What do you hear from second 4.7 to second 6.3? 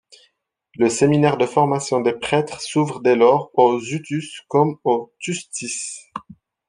aux Tutsis.